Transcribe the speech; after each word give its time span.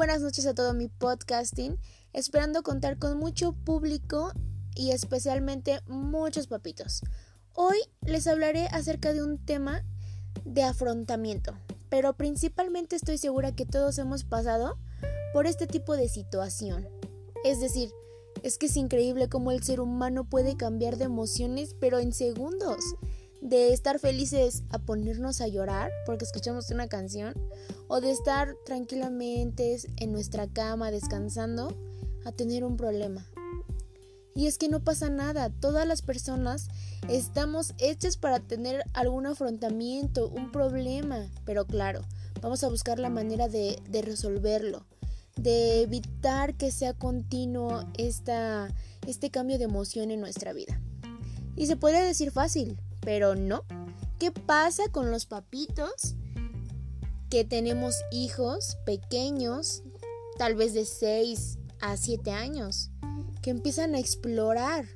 buenas 0.00 0.22
noches 0.22 0.46
a 0.46 0.54
todo 0.54 0.72
mi 0.72 0.88
podcasting, 0.88 1.78
esperando 2.14 2.62
contar 2.62 2.98
con 2.98 3.18
mucho 3.18 3.52
público 3.52 4.32
y 4.74 4.92
especialmente 4.92 5.82
muchos 5.88 6.46
papitos. 6.46 7.02
Hoy 7.52 7.76
les 8.00 8.26
hablaré 8.26 8.66
acerca 8.68 9.12
de 9.12 9.22
un 9.22 9.36
tema 9.36 9.84
de 10.46 10.62
afrontamiento, 10.62 11.52
pero 11.90 12.14
principalmente 12.14 12.96
estoy 12.96 13.18
segura 13.18 13.54
que 13.54 13.66
todos 13.66 13.98
hemos 13.98 14.24
pasado 14.24 14.78
por 15.34 15.46
este 15.46 15.66
tipo 15.66 15.94
de 15.98 16.08
situación. 16.08 16.88
Es 17.44 17.60
decir, 17.60 17.90
es 18.42 18.56
que 18.56 18.66
es 18.68 18.78
increíble 18.78 19.28
cómo 19.28 19.52
el 19.52 19.62
ser 19.62 19.80
humano 19.82 20.24
puede 20.24 20.56
cambiar 20.56 20.96
de 20.96 21.04
emociones 21.04 21.76
pero 21.78 21.98
en 21.98 22.14
segundos 22.14 22.82
de 23.42 23.74
estar 23.74 23.98
felices 23.98 24.62
a 24.70 24.78
ponernos 24.78 25.42
a 25.42 25.48
llorar 25.48 25.90
porque 26.06 26.24
escuchamos 26.24 26.70
una 26.70 26.88
canción 26.88 27.34
o 27.90 28.00
de 28.00 28.12
estar 28.12 28.54
tranquilamente 28.64 29.76
en 29.96 30.12
nuestra 30.12 30.46
cama 30.46 30.92
descansando 30.92 31.76
a 32.24 32.30
tener 32.30 32.64
un 32.64 32.76
problema. 32.76 33.26
Y 34.32 34.46
es 34.46 34.58
que 34.58 34.68
no 34.68 34.78
pasa 34.78 35.10
nada, 35.10 35.50
todas 35.50 35.88
las 35.88 36.00
personas 36.00 36.68
estamos 37.08 37.74
hechas 37.78 38.16
para 38.16 38.38
tener 38.38 38.84
algún 38.94 39.26
afrontamiento, 39.26 40.28
un 40.28 40.52
problema, 40.52 41.28
pero 41.44 41.66
claro, 41.66 42.02
vamos 42.40 42.62
a 42.62 42.68
buscar 42.68 43.00
la 43.00 43.10
manera 43.10 43.48
de, 43.48 43.82
resolverlo, 44.04 44.86
de 45.34 45.82
evitar 45.82 46.54
que 46.54 46.70
sea 46.70 46.94
continuo 46.94 47.84
esta, 47.98 48.72
este 49.04 49.30
cambio 49.30 49.58
de 49.58 49.64
emoción 49.64 50.12
en 50.12 50.20
nuestra 50.20 50.52
vida. 50.52 50.80
Y 51.56 51.66
se 51.66 51.74
puede 51.74 52.04
decir 52.04 52.30
fácil, 52.30 52.78
pero 53.00 53.34
no. 53.34 53.64
¿Qué 54.20 54.30
pasa 54.30 54.84
con 54.92 55.10
los 55.10 55.26
papitos 55.26 56.14
que 57.30 57.44
tenemos 57.44 57.94
hijos 58.10 58.76
pequeños, 58.84 59.84
tal 60.36 60.56
vez 60.56 60.74
de 60.74 60.84
6 60.84 61.58
a 61.80 61.96
7 61.96 62.32
años, 62.32 62.90
que 63.40 63.50
empiezan 63.50 63.94
a 63.94 64.00
explorar 64.00 64.86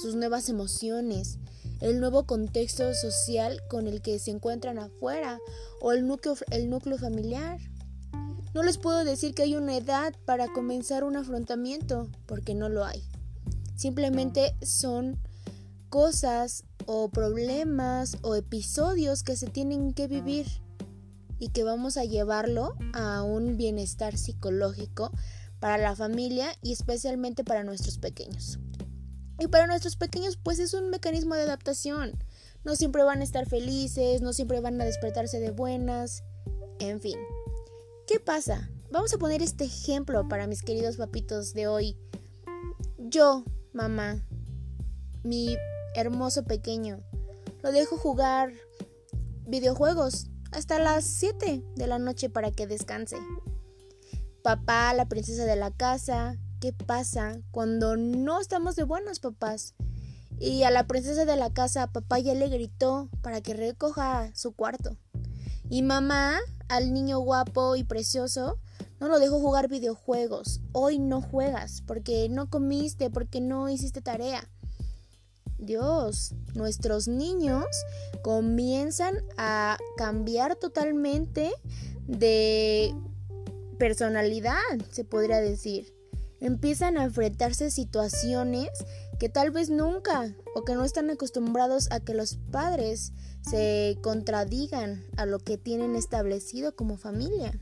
sus 0.00 0.14
nuevas 0.14 0.48
emociones, 0.48 1.38
el 1.80 1.98
nuevo 1.98 2.26
contexto 2.26 2.94
social 2.94 3.60
con 3.68 3.88
el 3.88 4.02
que 4.02 4.20
se 4.20 4.30
encuentran 4.30 4.78
afuera 4.78 5.40
o 5.80 5.90
el 5.90 6.06
núcleo, 6.06 6.36
el 6.52 6.70
núcleo 6.70 6.96
familiar? 6.96 7.58
No 8.54 8.62
les 8.62 8.78
puedo 8.78 9.04
decir 9.04 9.34
que 9.34 9.42
hay 9.42 9.56
una 9.56 9.76
edad 9.76 10.14
para 10.24 10.52
comenzar 10.52 11.02
un 11.02 11.16
afrontamiento, 11.16 12.08
porque 12.26 12.54
no 12.54 12.68
lo 12.68 12.84
hay. 12.84 13.02
Simplemente 13.74 14.54
son 14.62 15.18
cosas 15.88 16.62
o 16.86 17.08
problemas 17.08 18.18
o 18.22 18.36
episodios 18.36 19.24
que 19.24 19.34
se 19.34 19.48
tienen 19.48 19.92
que 19.92 20.06
vivir 20.06 20.46
y 21.38 21.48
que 21.48 21.64
vamos 21.64 21.96
a 21.96 22.04
llevarlo 22.04 22.74
a 22.92 23.22
un 23.22 23.56
bienestar 23.56 24.16
psicológico 24.16 25.10
para 25.60 25.78
la 25.78 25.96
familia 25.96 26.48
y 26.62 26.72
especialmente 26.72 27.44
para 27.44 27.64
nuestros 27.64 27.98
pequeños. 27.98 28.58
Y 29.38 29.48
para 29.48 29.66
nuestros 29.66 29.96
pequeños 29.96 30.36
pues 30.36 30.58
es 30.58 30.74
un 30.74 30.90
mecanismo 30.90 31.34
de 31.34 31.42
adaptación. 31.42 32.12
No 32.64 32.76
siempre 32.76 33.02
van 33.02 33.20
a 33.20 33.24
estar 33.24 33.46
felices, 33.46 34.22
no 34.22 34.32
siempre 34.32 34.60
van 34.60 34.80
a 34.80 34.84
despertarse 34.84 35.40
de 35.40 35.50
buenas, 35.50 36.22
en 36.78 37.00
fin. 37.00 37.18
¿Qué 38.06 38.20
pasa? 38.20 38.70
Vamos 38.90 39.12
a 39.12 39.18
poner 39.18 39.42
este 39.42 39.64
ejemplo 39.64 40.28
para 40.28 40.46
mis 40.46 40.62
queridos 40.62 40.96
papitos 40.96 41.52
de 41.52 41.66
hoy. 41.66 41.96
Yo, 42.98 43.44
mamá, 43.72 44.22
mi 45.22 45.56
hermoso 45.94 46.44
pequeño. 46.44 47.00
Lo 47.62 47.72
dejo 47.72 47.96
jugar 47.96 48.52
videojuegos 49.46 50.28
hasta 50.54 50.78
las 50.78 51.04
7 51.04 51.64
de 51.74 51.86
la 51.86 51.98
noche 51.98 52.30
para 52.30 52.50
que 52.52 52.66
descanse. 52.66 53.16
Papá, 54.42 54.94
la 54.94 55.08
princesa 55.08 55.44
de 55.44 55.56
la 55.56 55.70
casa, 55.70 56.36
¿qué 56.60 56.72
pasa 56.72 57.40
cuando 57.50 57.96
no 57.96 58.40
estamos 58.40 58.76
de 58.76 58.84
buenos 58.84 59.18
papás? 59.18 59.74
Y 60.38 60.62
a 60.62 60.70
la 60.70 60.86
princesa 60.86 61.24
de 61.24 61.36
la 61.36 61.52
casa, 61.52 61.92
papá 61.92 62.18
ya 62.18 62.34
le 62.34 62.48
gritó 62.48 63.08
para 63.20 63.40
que 63.40 63.54
recoja 63.54 64.30
su 64.34 64.52
cuarto. 64.52 64.96
Y 65.68 65.82
mamá, 65.82 66.38
al 66.68 66.92
niño 66.92 67.18
guapo 67.18 67.74
y 67.76 67.84
precioso, 67.84 68.58
no 69.00 69.08
lo 69.08 69.18
dejó 69.18 69.40
jugar 69.40 69.68
videojuegos. 69.68 70.60
Hoy 70.72 70.98
no 70.98 71.20
juegas 71.20 71.82
porque 71.86 72.28
no 72.28 72.48
comiste, 72.48 73.10
porque 73.10 73.40
no 73.40 73.68
hiciste 73.68 74.02
tarea. 74.02 74.48
Dios, 75.64 76.34
nuestros 76.54 77.08
niños 77.08 77.66
comienzan 78.22 79.16
a 79.36 79.78
cambiar 79.96 80.56
totalmente 80.56 81.52
de 82.06 82.94
personalidad, 83.78 84.54
se 84.90 85.04
podría 85.04 85.40
decir. 85.40 85.92
Empiezan 86.40 86.98
a 86.98 87.04
enfrentarse 87.04 87.70
situaciones 87.70 88.68
que 89.18 89.28
tal 89.28 89.50
vez 89.50 89.70
nunca 89.70 90.34
o 90.54 90.64
que 90.64 90.74
no 90.74 90.84
están 90.84 91.10
acostumbrados 91.10 91.90
a 91.90 92.00
que 92.00 92.14
los 92.14 92.36
padres 92.50 93.12
se 93.42 93.98
contradigan 94.02 95.04
a 95.16 95.26
lo 95.26 95.38
que 95.38 95.58
tienen 95.58 95.96
establecido 95.96 96.74
como 96.74 96.96
familia. 96.96 97.58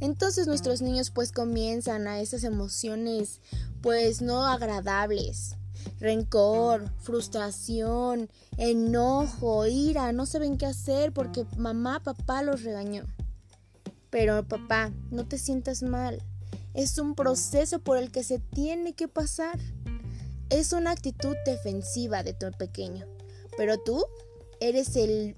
Entonces 0.00 0.46
nuestros 0.46 0.80
niños 0.80 1.10
pues 1.10 1.30
comienzan 1.30 2.08
a 2.08 2.20
esas 2.20 2.44
emociones 2.44 3.40
pues 3.82 4.22
no 4.22 4.46
agradables, 4.46 5.56
rencor, 6.00 6.90
frustración, 6.98 8.30
enojo, 8.56 9.66
ira, 9.66 10.12
no 10.12 10.26
saben 10.26 10.58
qué 10.58 10.66
hacer 10.66 11.12
porque 11.12 11.44
mamá, 11.56 12.02
papá 12.02 12.42
los 12.42 12.62
regañó. 12.62 13.04
Pero 14.10 14.46
papá, 14.46 14.92
no 15.10 15.26
te 15.26 15.38
sientas 15.38 15.82
mal. 15.82 16.22
Es 16.74 16.98
un 16.98 17.14
proceso 17.14 17.80
por 17.80 17.98
el 17.98 18.10
que 18.10 18.24
se 18.24 18.38
tiene 18.38 18.94
que 18.94 19.08
pasar. 19.08 19.58
Es 20.48 20.72
una 20.72 20.90
actitud 20.90 21.36
defensiva 21.44 22.22
de 22.22 22.34
tu 22.34 22.50
pequeño. 22.50 23.06
Pero 23.56 23.78
tú 23.78 24.04
eres 24.60 24.96
el 24.96 25.36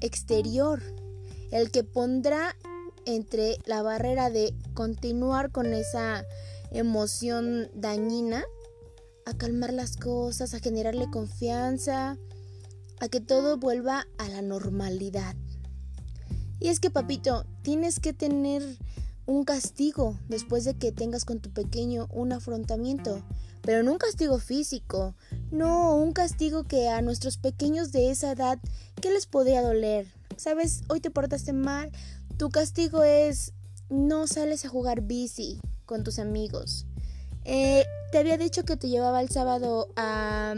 exterior, 0.00 0.82
el 1.50 1.70
que 1.70 1.82
pondrá 1.82 2.56
entre 3.06 3.56
la 3.64 3.82
barrera 3.82 4.28
de 4.28 4.54
continuar 4.74 5.50
con 5.50 5.72
esa 5.72 6.24
emoción 6.70 7.70
dañina 7.74 8.44
a 9.28 9.34
calmar 9.36 9.74
las 9.74 9.98
cosas, 9.98 10.54
a 10.54 10.60
generarle 10.60 11.10
confianza, 11.10 12.16
a 12.98 13.08
que 13.08 13.20
todo 13.20 13.58
vuelva 13.58 14.06
a 14.16 14.28
la 14.28 14.40
normalidad. 14.40 15.36
Y 16.60 16.68
es 16.68 16.80
que, 16.80 16.88
papito, 16.88 17.44
tienes 17.62 18.00
que 18.00 18.14
tener 18.14 18.62
un 19.26 19.44
castigo 19.44 20.18
después 20.28 20.64
de 20.64 20.78
que 20.78 20.92
tengas 20.92 21.26
con 21.26 21.40
tu 21.40 21.50
pequeño 21.50 22.08
un 22.10 22.32
afrontamiento, 22.32 23.22
pero 23.60 23.82
no 23.82 23.92
un 23.92 23.98
castigo 23.98 24.38
físico, 24.38 25.14
no, 25.50 25.94
un 25.94 26.12
castigo 26.12 26.64
que 26.64 26.88
a 26.88 27.02
nuestros 27.02 27.36
pequeños 27.36 27.92
de 27.92 28.10
esa 28.10 28.32
edad, 28.32 28.58
¿qué 29.02 29.10
les 29.10 29.26
podría 29.26 29.60
doler? 29.60 30.06
¿Sabes? 30.38 30.84
Hoy 30.88 31.00
te 31.00 31.10
portaste 31.10 31.52
mal, 31.52 31.92
tu 32.38 32.48
castigo 32.48 33.04
es 33.04 33.52
no 33.90 34.26
sales 34.26 34.64
a 34.64 34.70
jugar 34.70 35.02
bici 35.02 35.60
con 35.84 36.02
tus 36.02 36.18
amigos. 36.18 36.86
Eh, 37.50 37.86
te 38.12 38.18
había 38.18 38.36
dicho 38.36 38.64
que 38.66 38.76
te 38.76 38.90
llevaba 38.90 39.22
el 39.22 39.30
sábado 39.30 39.88
a, 39.96 40.54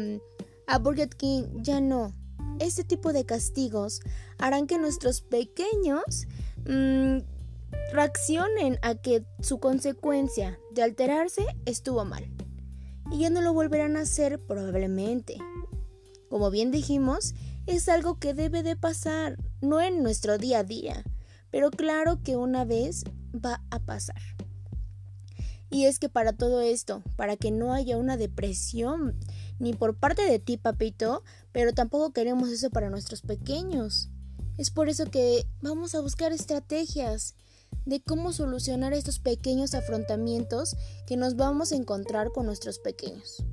a 0.67 0.78
Burger 0.78 1.09
King, 1.09 1.45
ya 1.62 1.81
no. 1.81 2.12
Este 2.59 2.83
tipo 2.83 3.12
de 3.12 3.25
castigos 3.25 4.01
harán 4.39 4.67
que 4.67 4.77
nuestros 4.77 5.21
pequeños 5.21 6.27
mm, 6.67 7.19
reaccionen 7.93 8.81
a 8.83 8.97
que 8.97 9.25
su 9.41 9.61
consecuencia 9.61 10.59
de 10.73 10.83
alterarse 10.83 11.47
estuvo 11.65 12.05
mal. 12.05 12.28
Y 13.12 13.21
ya 13.21 13.31
no 13.31 13.41
lo 13.41 13.55
volverán 13.55 13.97
a 13.97 14.01
hacer 14.01 14.41
probablemente. 14.45 15.39
Como 16.28 16.51
bien 16.51 16.72
dijimos, 16.72 17.34
es 17.67 17.89
algo 17.89 18.19
que 18.19 18.34
debe 18.34 18.65
de 18.65 18.75
pasar, 18.75 19.37
no 19.60 19.81
en 19.81 20.03
nuestro 20.03 20.39
día 20.39 20.59
a 20.59 20.65
día, 20.65 21.04
pero 21.53 21.71
claro 21.71 22.21
que 22.25 22.37
una 22.37 22.65
vez 22.65 23.04
va 23.33 23.63
a 23.71 23.78
pasar. 23.78 24.21
Y 25.71 25.87
es 25.87 26.01
que 26.01 26.09
para 26.09 26.33
todo 26.33 26.61
esto, 26.61 27.03
para 27.17 27.37
que 27.37 27.53
no 27.53 27.72
haya 27.72 27.97
una 27.97 28.17
depresión, 28.17 29.17
ni 29.61 29.72
por 29.72 29.97
parte 29.97 30.22
de 30.22 30.41
ti, 30.41 30.57
papito, 30.57 31.22
pero 31.53 31.72
tampoco 31.72 32.13
queremos 32.13 32.51
eso 32.51 32.71
para 32.71 32.91
nuestros 32.91 33.22
pequeños. 33.22 34.11
Es 34.59 34.71
por 34.71 34.89
eso 34.89 35.07
que 35.07 35.47
vamos 35.63 35.95
a 35.95 36.01
buscar 36.01 36.33
estrategias 36.33 37.34
de 37.87 38.03
cómo 38.03 38.33
solucionar 38.33 38.93
estos 38.93 39.21
pequeños 39.21 39.75
afrontamientos 39.75 40.77
que 41.07 41.17
nos 41.17 41.37
vamos 41.37 41.73
a 41.73 41.77
encontrar 41.77 42.33
con 42.33 42.47
nuestros 42.47 42.78
pequeños. 42.78 43.45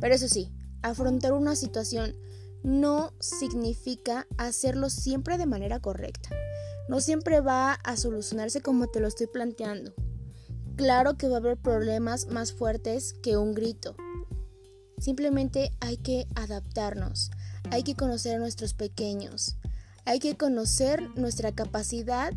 Pero 0.00 0.14
eso 0.14 0.28
sí, 0.28 0.52
afrontar 0.82 1.32
una 1.32 1.54
situación 1.54 2.16
no 2.62 3.12
significa 3.20 4.26
hacerlo 4.36 4.90
siempre 4.90 5.38
de 5.38 5.46
manera 5.46 5.80
correcta. 5.80 6.30
No 6.88 7.00
siempre 7.00 7.40
va 7.40 7.74
a 7.74 7.96
solucionarse 7.96 8.60
como 8.60 8.88
te 8.88 9.00
lo 9.00 9.06
estoy 9.06 9.28
planteando. 9.28 9.94
Claro 10.76 11.16
que 11.16 11.28
va 11.28 11.36
a 11.36 11.40
haber 11.40 11.58
problemas 11.58 12.26
más 12.28 12.52
fuertes 12.52 13.12
que 13.22 13.36
un 13.36 13.54
grito. 13.54 13.94
Simplemente 14.98 15.72
hay 15.80 15.96
que 15.96 16.26
adaptarnos, 16.34 17.30
hay 17.70 17.82
que 17.82 17.94
conocer 17.94 18.36
a 18.36 18.38
nuestros 18.38 18.72
pequeños, 18.72 19.56
hay 20.04 20.18
que 20.18 20.36
conocer 20.36 21.10
nuestra 21.16 21.52
capacidad 21.52 22.32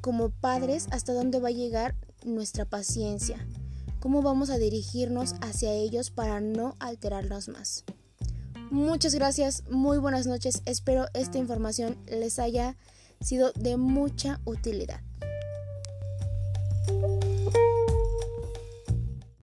como 0.00 0.30
padres 0.30 0.88
hasta 0.90 1.12
dónde 1.12 1.38
va 1.38 1.48
a 1.48 1.52
llegar 1.52 1.94
nuestra 2.24 2.64
paciencia, 2.64 3.46
cómo 4.00 4.22
vamos 4.22 4.50
a 4.50 4.58
dirigirnos 4.58 5.34
hacia 5.40 5.72
ellos 5.72 6.10
para 6.10 6.40
no 6.40 6.76
alterarnos 6.80 7.48
más. 7.48 7.84
Muchas 8.70 9.14
gracias, 9.14 9.64
muy 9.70 9.98
buenas 9.98 10.26
noches, 10.26 10.62
espero 10.64 11.06
esta 11.14 11.38
información 11.38 11.98
les 12.06 12.38
haya 12.38 12.76
sido 13.20 13.52
de 13.52 13.76
mucha 13.76 14.40
utilidad. 14.44 15.00